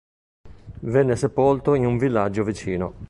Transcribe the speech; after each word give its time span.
Venne 0.79 1.15
sepolto 1.15 1.75
in 1.75 1.85
un 1.85 1.99
villaggio 1.99 2.43
vicino. 2.43 2.93